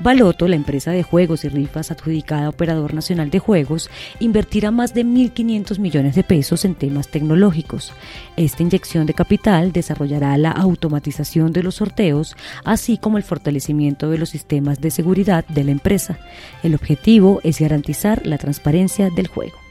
Baloto, 0.00 0.46
la 0.46 0.54
empresa 0.54 0.92
de 0.92 1.02
juegos 1.02 1.44
y 1.44 1.48
rifas 1.48 1.90
adjudicada 1.90 2.46
a 2.46 2.48
Operador 2.50 2.94
Nacional 2.94 3.30
de 3.30 3.40
Juegos, 3.40 3.90
invertirá 4.20 4.70
más 4.70 4.94
de 4.94 5.04
1.500 5.04 5.78
millones 5.80 6.14
de 6.14 6.22
pesos 6.22 6.64
en 6.64 6.76
temas 6.76 7.08
tecnológicos. 7.08 7.92
Esta 8.36 8.62
inyección 8.62 9.06
de 9.06 9.14
capital 9.14 9.72
desarrollará 9.72 10.38
la 10.38 10.52
automatización 10.52 11.52
de 11.52 11.64
los 11.64 11.76
sorteos, 11.76 12.36
así 12.64 12.96
como 12.96 13.18
el 13.18 13.24
fortalecimiento 13.24 14.08
de 14.08 14.18
los 14.18 14.30
sistemas 14.30 14.80
de 14.80 14.92
seguridad 14.92 15.44
de 15.48 15.64
la 15.64 15.72
empresa. 15.72 16.18
El 16.62 16.76
objetivo 16.76 17.40
es 17.42 17.58
garantizar 17.58 18.24
la 18.24 18.38
transparencia 18.38 19.10
del 19.10 19.26
juego. 19.26 19.67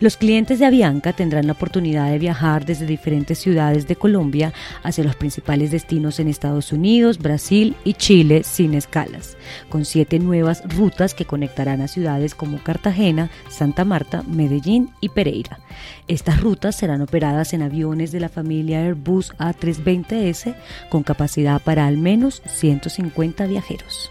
Los 0.00 0.16
clientes 0.16 0.58
de 0.58 0.66
Avianca 0.66 1.12
tendrán 1.12 1.46
la 1.46 1.52
oportunidad 1.52 2.10
de 2.10 2.18
viajar 2.18 2.66
desde 2.66 2.84
diferentes 2.84 3.38
ciudades 3.38 3.86
de 3.86 3.94
Colombia 3.94 4.52
hacia 4.82 5.04
los 5.04 5.14
principales 5.14 5.70
destinos 5.70 6.18
en 6.18 6.26
Estados 6.26 6.72
Unidos, 6.72 7.18
Brasil 7.18 7.76
y 7.84 7.94
Chile 7.94 8.42
sin 8.42 8.74
escalas, 8.74 9.36
con 9.68 9.84
siete 9.84 10.18
nuevas 10.18 10.62
rutas 10.76 11.14
que 11.14 11.24
conectarán 11.24 11.80
a 11.80 11.88
ciudades 11.88 12.34
como 12.34 12.58
Cartagena, 12.58 13.30
Santa 13.48 13.84
Marta, 13.84 14.24
Medellín 14.24 14.90
y 15.00 15.10
Pereira. 15.10 15.60
Estas 16.08 16.40
rutas 16.40 16.74
serán 16.74 17.00
operadas 17.00 17.52
en 17.54 17.62
aviones 17.62 18.10
de 18.10 18.20
la 18.20 18.28
familia 18.28 18.80
Airbus 18.80 19.32
A320S 19.38 20.56
con 20.90 21.04
capacidad 21.04 21.62
para 21.62 21.86
al 21.86 21.98
menos 21.98 22.42
150 22.46 23.46
viajeros. 23.46 24.10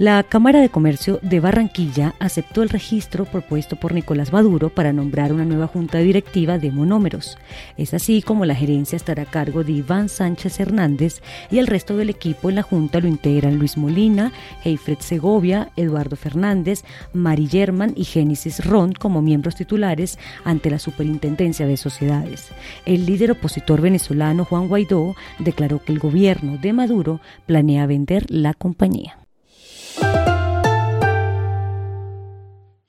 La 0.00 0.22
Cámara 0.22 0.62
de 0.62 0.70
Comercio 0.70 1.18
de 1.20 1.40
Barranquilla 1.40 2.14
aceptó 2.20 2.62
el 2.62 2.70
registro 2.70 3.26
propuesto 3.26 3.76
por 3.76 3.92
Nicolás 3.92 4.32
Maduro 4.32 4.70
para 4.70 4.94
nombrar 4.94 5.30
una 5.30 5.44
nueva 5.44 5.66
junta 5.66 5.98
directiva 5.98 6.56
de 6.56 6.70
monómeros. 6.70 7.36
Es 7.76 7.92
así 7.92 8.22
como 8.22 8.46
la 8.46 8.54
gerencia 8.54 8.96
estará 8.96 9.24
a 9.24 9.30
cargo 9.30 9.62
de 9.62 9.72
Iván 9.72 10.08
Sánchez 10.08 10.58
Hernández 10.58 11.20
y 11.50 11.58
el 11.58 11.66
resto 11.66 11.98
del 11.98 12.08
equipo 12.08 12.48
en 12.48 12.54
la 12.54 12.62
junta 12.62 12.98
lo 12.98 13.08
integran 13.08 13.58
Luis 13.58 13.76
Molina, 13.76 14.32
Heifred 14.64 15.00
Segovia, 15.00 15.70
Eduardo 15.76 16.16
Fernández, 16.16 16.82
Mari 17.12 17.46
German 17.46 17.92
y 17.94 18.04
Génesis 18.04 18.64
Ron 18.64 18.94
como 18.94 19.20
miembros 19.20 19.54
titulares 19.54 20.18
ante 20.44 20.70
la 20.70 20.78
Superintendencia 20.78 21.66
de 21.66 21.76
Sociedades. 21.76 22.48
El 22.86 23.04
líder 23.04 23.32
opositor 23.32 23.82
venezolano 23.82 24.46
Juan 24.46 24.66
Guaidó 24.66 25.14
declaró 25.40 25.84
que 25.84 25.92
el 25.92 25.98
gobierno 25.98 26.56
de 26.56 26.72
Maduro 26.72 27.20
planea 27.44 27.84
vender 27.84 28.24
la 28.30 28.54
compañía. 28.54 29.19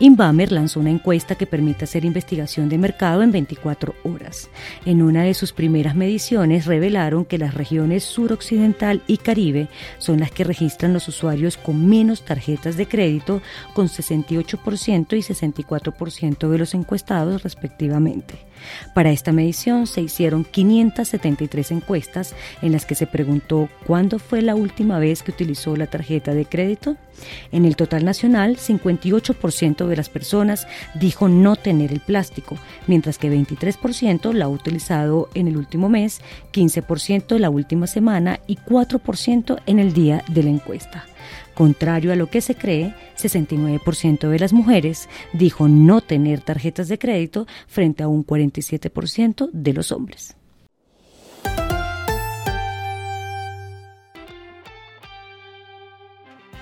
Inbamer 0.00 0.50
lanzó 0.50 0.80
una 0.80 0.88
encuesta 0.88 1.34
que 1.34 1.46
permite 1.46 1.84
hacer 1.84 2.06
investigación 2.06 2.70
de 2.70 2.78
mercado 2.78 3.22
en 3.22 3.32
24 3.32 3.94
horas. 4.04 4.48
En 4.86 5.02
una 5.02 5.24
de 5.24 5.34
sus 5.34 5.52
primeras 5.52 5.94
mediciones 5.94 6.64
revelaron 6.64 7.26
que 7.26 7.36
las 7.36 7.52
regiones 7.52 8.02
suroccidental 8.02 9.02
y 9.06 9.18
Caribe 9.18 9.68
son 9.98 10.20
las 10.20 10.30
que 10.30 10.44
registran 10.44 10.94
los 10.94 11.06
usuarios 11.06 11.58
con 11.58 11.86
menos 11.86 12.24
tarjetas 12.24 12.78
de 12.78 12.88
crédito, 12.88 13.42
con 13.74 13.88
68% 13.88 15.18
y 15.18 15.20
64% 15.20 16.48
de 16.48 16.58
los 16.58 16.72
encuestados 16.72 17.42
respectivamente. 17.42 18.50
Para 18.94 19.10
esta 19.10 19.32
medición 19.32 19.86
se 19.86 20.02
hicieron 20.02 20.44
573 20.44 21.70
encuestas 21.72 22.34
en 22.62 22.72
las 22.72 22.86
que 22.86 22.94
se 22.94 23.06
preguntó 23.06 23.68
cuándo 23.86 24.18
fue 24.18 24.42
la 24.42 24.54
última 24.54 24.98
vez 24.98 25.22
que 25.22 25.30
utilizó 25.30 25.76
la 25.76 25.86
tarjeta 25.86 26.34
de 26.34 26.46
crédito. 26.46 26.96
En 27.52 27.64
el 27.64 27.76
total 27.76 28.04
nacional, 28.04 28.56
58% 28.56 29.86
de 29.90 29.96
las 29.96 30.08
personas 30.08 30.66
dijo 30.94 31.28
no 31.28 31.56
tener 31.56 31.92
el 31.92 32.00
plástico, 32.00 32.56
mientras 32.86 33.18
que 33.18 33.30
23% 33.30 34.32
la 34.32 34.46
ha 34.46 34.48
utilizado 34.48 35.28
en 35.34 35.48
el 35.48 35.56
último 35.56 35.88
mes, 35.88 36.20
15% 36.52 37.38
la 37.38 37.50
última 37.50 37.86
semana 37.86 38.40
y 38.46 38.56
4% 38.56 39.60
en 39.66 39.78
el 39.78 39.92
día 39.92 40.24
de 40.28 40.42
la 40.42 40.50
encuesta. 40.50 41.04
Contrario 41.54 42.12
a 42.12 42.16
lo 42.16 42.28
que 42.28 42.40
se 42.40 42.54
cree, 42.54 42.94
69% 43.18 44.28
de 44.28 44.38
las 44.38 44.52
mujeres 44.52 45.08
dijo 45.34 45.68
no 45.68 46.00
tener 46.00 46.40
tarjetas 46.40 46.88
de 46.88 46.98
crédito 46.98 47.46
frente 47.66 48.02
a 48.02 48.08
un 48.08 48.24
47% 48.24 49.50
de 49.52 49.72
los 49.74 49.92
hombres. 49.92 50.39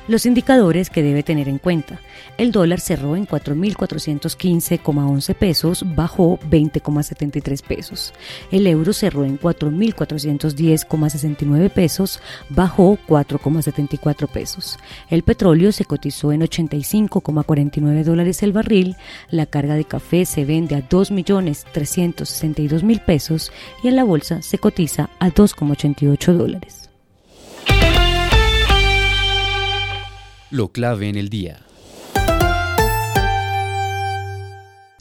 Los 0.09 0.25
indicadores 0.25 0.89
que 0.89 1.03
debe 1.03 1.23
tener 1.23 1.51
en 1.51 1.59
cuenta. 1.59 2.01
El 2.39 2.51
dólar 2.51 2.81
cerró 2.81 3.15
en 3.15 3.27
4.415,11 3.27 5.35
pesos, 5.35 5.85
bajó 5.95 6.39
20,73 6.51 7.63
pesos. 7.63 8.15
El 8.51 8.67
euro 8.67 8.95
cerró 8.95 9.27
en 9.27 9.39
4.410,69 9.39 11.71
pesos, 11.71 12.23
bajó 12.49 12.99
4,74 13.07 14.29
pesos. 14.29 14.79
El 15.11 15.25
petróleo 15.25 15.73
se 15.73 15.85
cotizó 15.85 16.33
en 16.33 16.41
85,49 16.41 18.03
dólares 18.03 18.43
el 18.43 18.55
barril. 18.55 18.97
La 19.29 19.45
carga 19.45 19.75
de 19.75 19.85
café 19.85 20.25
se 20.25 20.47
vende 20.47 20.75
a 20.75 20.89
2.362.000 20.89 23.05
pesos 23.05 23.53
y 23.83 23.89
en 23.89 23.97
la 23.97 24.05
bolsa 24.05 24.41
se 24.41 24.57
cotiza 24.57 25.11
a 25.19 25.29
2,88 25.29 26.33
dólares. 26.33 26.88
Lo 30.51 30.69
clave 30.69 31.11
en 31.11 31.17
el 31.17 31.29
día. 31.29 31.61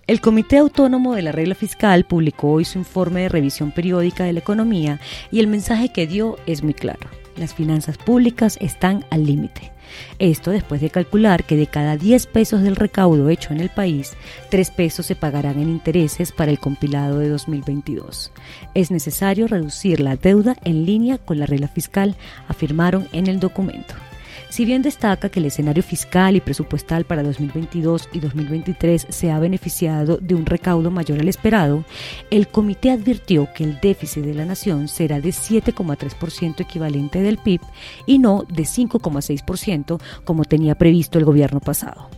El 0.06 0.19
Comité 0.19 0.58
Autónomo 0.58 1.16
de 1.16 1.22
la 1.22 1.31
Regla 1.31 1.56
Fiscal 1.56 2.06
publicó 2.06 2.52
hoy 2.52 2.66
su 2.66 2.80
informe 2.80 3.22
de 3.22 3.30
revisión 3.30 3.72
periódica 3.72 4.25
de 4.25 4.34
la 4.34 4.40
economía 4.40 5.00
y 5.31 5.40
el 5.40 5.47
mensaje 5.47 5.94
que 5.94 6.06
dio 6.06 6.38
es 6.47 6.63
muy 6.63 6.74
claro. 6.74 7.09
Las 7.38 7.53
finanzas 7.53 7.97
públicas 7.97 8.57
están 8.59 9.06
al 9.09 9.25
límite. 9.25 9.72
Esto 10.19 10.52
después 10.52 10.81
de 10.81 10.90
calcular 10.90 11.46
que 11.46 11.56
de 11.56 11.68
cada 11.68 11.96
10 11.96 12.28
pesos 12.28 12.62
del 12.62 12.75
recaudo 12.75 13.30
hecho 13.30 13.53
en 13.53 13.62
el 13.62 13.69
país, 13.69 14.18
3 14.50 14.72
pesos 14.72 15.06
se 15.06 15.16
pagarán 15.16 15.62
en 15.62 15.69
intereses 15.69 16.34
para 16.34 16.52
el 16.52 16.59
compilado 16.59 17.19
de 17.19 17.30
2022. 17.30 18.34
Es 18.74 18.91
necesario 18.91 19.47
reducir 19.47 20.02
la 20.02 20.18
deuda 20.18 20.57
en 20.66 20.86
línea 20.86 21.18
con 21.18 21.40
la 21.40 21.46
regla 21.46 21.69
fiscal, 21.69 22.18
afirmaron 22.50 23.07
en 23.13 23.28
el 23.28 23.40
documento. 23.40 23.96
Si 24.50 24.66
bien 24.66 24.81
destaca 24.81 25.30
que 25.30 25.40
el 25.40 25.46
escenario 25.46 25.84
fiscal 25.84 26.35
y 26.35 26.41
presupuestal 26.41 27.06
para 27.06 27.24
2022 27.24 28.09
y 28.13 28.19
2023 28.19 29.08
se 29.09 29.31
ha 29.31 29.40
beneficiado 29.40 30.18
de 30.18 30.35
un 30.35 30.46
recaudo 30.46 30.90
mayor 30.90 31.19
al 31.19 31.28
esperado, 31.28 31.84
el 32.31 32.47
comité 32.47 32.91
advirtió 32.91 33.50
que 33.53 33.66
el 33.66 33.80
déficit 33.80 34.24
de 34.24 34.34
la 34.34 34.46
nación 34.46 34.88
será 34.88 35.19
de 35.19 35.30
7,3% 35.30 36.62
equivalente 36.62 37.22
del 37.22 37.38
PIB 37.38 37.62
y 38.06 38.19
no 38.19 38.44
de 38.47 38.63
5,6% 38.63 40.02
como 40.24 40.46
tenía 40.46 40.75
previsto 40.75 41.19
el 41.19 41.25
gobierno 41.25 41.59
pasado. 41.59 42.09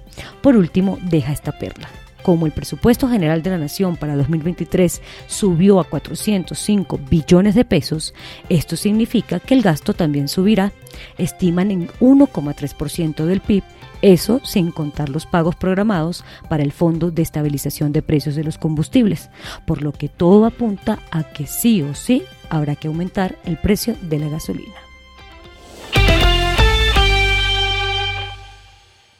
Por 0.42 0.56
último, 0.56 0.98
deja 1.02 1.32
esta 1.32 1.58
perla 1.58 1.90
como 2.24 2.46
el 2.46 2.52
presupuesto 2.52 3.08
general 3.08 3.42
de 3.42 3.50
la 3.52 3.58
Nación 3.58 3.96
para 3.96 4.16
2023 4.16 5.02
subió 5.28 5.80
a 5.80 5.84
405 5.84 7.00
billones 7.10 7.56
de 7.56 7.66
pesos, 7.66 8.14
esto 8.50 8.76
significa 8.76 9.40
que 9.40 9.54
el 9.54 9.62
gasto 9.62 9.94
también 9.94 10.28
subirá, 10.28 10.72
estiman 11.18 11.72
en 11.72 11.88
1,3% 12.00 13.26
del 13.26 13.42
PIB, 13.42 13.64
eso 14.02 14.40
sin 14.44 14.72
contar 14.72 15.10
los 15.10 15.26
pagos 15.26 15.56
programados 15.56 16.24
para 16.50 16.64
el 16.64 16.72
Fondo 16.72 17.12
de 17.12 17.22
Estabilización 17.22 17.92
de 17.92 18.02
Precios 18.02 18.36
de 18.36 18.44
los 18.44 18.58
Combustibles, 18.58 19.30
por 19.66 19.82
lo 19.82 19.92
que 19.92 20.10
todo 20.10 20.46
apunta 20.46 21.00
a 21.12 21.24
que 21.24 21.48
sí 21.48 21.82
o 21.82 21.94
sí 21.94 22.24
habrá 22.50 22.76
que 22.76 22.88
aumentar 22.88 23.38
el 23.46 23.58
precio 23.58 23.96
de 24.02 24.20
la 24.20 24.30
gasolina. 24.30 24.76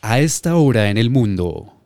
A 0.02 0.20
esta 0.20 0.56
hora 0.56 0.90
en 0.90 0.98
el 0.98 1.10
mundo. 1.10 1.79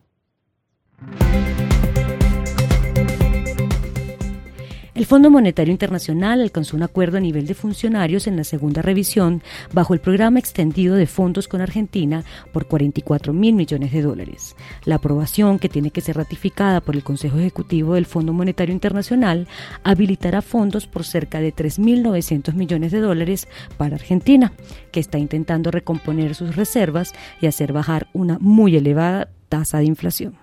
El 5.03 5.07
Fondo 5.07 5.29
Monetario 5.29 5.73
Internacional 5.73 6.39
alcanzó 6.39 6.77
un 6.77 6.83
acuerdo 6.83 7.17
a 7.17 7.19
nivel 7.19 7.45
de 7.45 7.55
funcionarios 7.55 8.25
en 8.25 8.37
la 8.37 8.45
segunda 8.45 8.81
revisión 8.81 9.43
bajo 9.73 9.93
el 9.93 9.99
programa 9.99 10.39
extendido 10.39 10.95
de 10.95 11.07
fondos 11.07 11.49
con 11.49 11.59
Argentina 11.59 12.23
por 12.53 12.67
44 12.67 13.33
mil 13.33 13.53
millones 13.53 13.91
de 13.91 14.01
dólares. 14.01 14.55
La 14.85 14.95
aprobación, 14.95 15.59
que 15.59 15.67
tiene 15.67 15.91
que 15.91 15.99
ser 15.99 16.15
ratificada 16.15 16.79
por 16.79 16.95
el 16.95 17.03
Consejo 17.03 17.37
Ejecutivo 17.37 17.95
del 17.95 18.05
Fondo 18.05 18.31
Monetario 18.31 18.71
Internacional, 18.71 19.49
habilitará 19.83 20.41
fondos 20.41 20.87
por 20.87 21.03
cerca 21.03 21.41
de 21.41 21.53
3.900 21.53 22.53
millones 22.53 22.93
de 22.93 23.01
dólares 23.01 23.49
para 23.75 23.95
Argentina, 23.95 24.53
que 24.93 25.01
está 25.01 25.17
intentando 25.17 25.69
recomponer 25.69 26.33
sus 26.33 26.55
reservas 26.55 27.11
y 27.41 27.47
hacer 27.47 27.73
bajar 27.73 28.07
una 28.13 28.37
muy 28.39 28.77
elevada 28.77 29.27
tasa 29.49 29.79
de 29.79 29.83
inflación. 29.83 30.42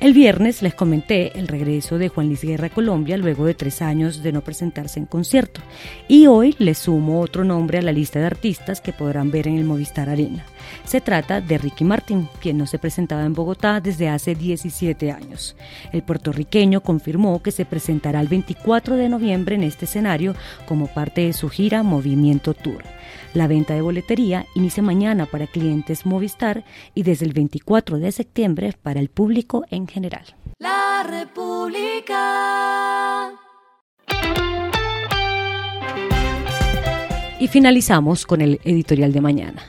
El 0.00 0.14
viernes 0.14 0.62
les 0.62 0.74
comenté 0.74 1.38
el 1.38 1.46
regreso 1.46 1.98
de 1.98 2.08
Juan 2.08 2.28
Luis 2.28 2.40
Guerra 2.40 2.68
a 2.68 2.70
Colombia 2.70 3.18
luego 3.18 3.44
de 3.44 3.52
tres 3.52 3.82
años 3.82 4.22
de 4.22 4.32
no 4.32 4.40
presentarse 4.40 4.98
en 4.98 5.04
concierto. 5.04 5.60
Y 6.08 6.26
hoy 6.26 6.56
les 6.58 6.78
sumo 6.78 7.20
otro 7.20 7.44
nombre 7.44 7.76
a 7.76 7.82
la 7.82 7.92
lista 7.92 8.18
de 8.18 8.24
artistas 8.24 8.80
que 8.80 8.94
podrán 8.94 9.30
ver 9.30 9.46
en 9.46 9.58
el 9.58 9.64
Movistar 9.64 10.08
Arena. 10.08 10.46
Se 10.84 11.02
trata 11.02 11.42
de 11.42 11.58
Ricky 11.58 11.84
Martin, 11.84 12.30
quien 12.40 12.56
no 12.56 12.66
se 12.66 12.78
presentaba 12.78 13.26
en 13.26 13.34
Bogotá 13.34 13.78
desde 13.82 14.08
hace 14.08 14.34
17 14.34 15.12
años. 15.12 15.54
El 15.92 16.02
puertorriqueño 16.02 16.80
confirmó 16.80 17.42
que 17.42 17.52
se 17.52 17.66
presentará 17.66 18.22
el 18.22 18.28
24 18.28 18.96
de 18.96 19.10
noviembre 19.10 19.56
en 19.56 19.64
este 19.64 19.84
escenario 19.84 20.34
como 20.66 20.86
parte 20.86 21.26
de 21.26 21.34
su 21.34 21.50
gira 21.50 21.82
Movimiento 21.82 22.54
Tour. 22.54 22.84
La 23.32 23.46
venta 23.46 23.74
de 23.74 23.80
boletería 23.80 24.46
inicia 24.54 24.82
mañana 24.82 25.26
para 25.26 25.46
clientes 25.46 26.04
Movistar 26.04 26.64
y 26.94 27.04
desde 27.04 27.26
el 27.26 27.32
24 27.32 27.98
de 27.98 28.10
septiembre 28.10 28.74
para 28.82 28.98
el 28.98 29.08
público 29.08 29.64
en 29.70 29.86
general. 29.86 30.24
La 30.58 31.04
República. 31.08 32.18
Y 37.38 37.46
finalizamos 37.48 38.26
con 38.26 38.40
el 38.40 38.60
editorial 38.64 39.12
de 39.12 39.20
mañana. 39.20 39.62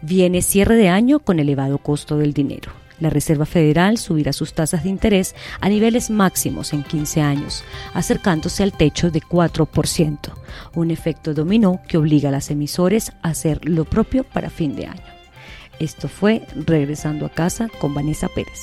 Viene 0.00 0.40
cierre 0.40 0.76
de 0.76 0.88
año 0.88 1.18
con 1.18 1.40
elevado 1.40 1.78
costo 1.78 2.18
del 2.18 2.32
dinero. 2.32 2.70
La 3.00 3.10
Reserva 3.10 3.46
Federal 3.46 3.98
subirá 3.98 4.32
sus 4.32 4.52
tasas 4.54 4.82
de 4.82 4.88
interés 4.88 5.34
a 5.60 5.68
niveles 5.68 6.10
máximos 6.10 6.72
en 6.72 6.82
15 6.82 7.20
años, 7.20 7.64
acercándose 7.94 8.62
al 8.62 8.72
techo 8.72 9.10
de 9.10 9.20
4%, 9.20 10.32
un 10.74 10.90
efecto 10.90 11.34
dominó 11.34 11.80
que 11.86 11.98
obliga 11.98 12.28
a 12.28 12.32
las 12.32 12.50
emisores 12.50 13.12
a 13.22 13.30
hacer 13.30 13.60
lo 13.64 13.84
propio 13.84 14.24
para 14.24 14.50
fin 14.50 14.74
de 14.74 14.86
año. 14.86 15.02
Esto 15.78 16.08
fue 16.08 16.42
Regresando 16.54 17.26
a 17.26 17.30
casa 17.30 17.68
con 17.80 17.94
Vanessa 17.94 18.28
Pérez. 18.28 18.60